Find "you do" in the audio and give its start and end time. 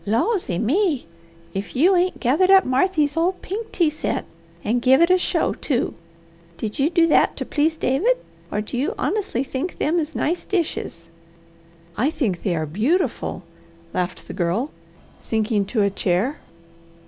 6.79-7.05